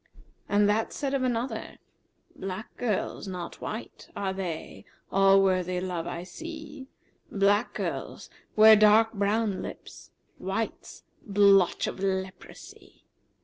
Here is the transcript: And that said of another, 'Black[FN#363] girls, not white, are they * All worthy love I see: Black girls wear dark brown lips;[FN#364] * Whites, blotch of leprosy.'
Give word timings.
And 0.49 0.67
that 0.67 0.93
said 0.93 1.13
of 1.13 1.21
another, 1.21 1.77
'Black[FN#363] 2.35 2.65
girls, 2.77 3.27
not 3.27 3.61
white, 3.61 4.09
are 4.15 4.33
they 4.33 4.83
* 4.97 5.11
All 5.11 5.43
worthy 5.43 5.79
love 5.79 6.07
I 6.07 6.23
see: 6.23 6.87
Black 7.31 7.75
girls 7.75 8.27
wear 8.55 8.75
dark 8.75 9.13
brown 9.13 9.61
lips;[FN#364] 9.61 10.37
* 10.45 10.47
Whites, 10.47 11.03
blotch 11.27 11.85
of 11.85 11.99
leprosy.' 11.99 13.03